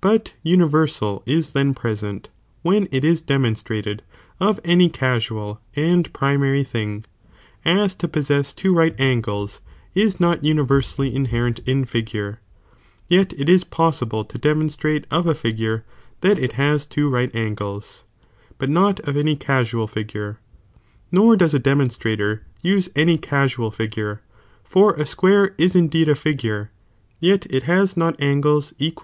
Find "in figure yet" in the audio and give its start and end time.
11.66-13.32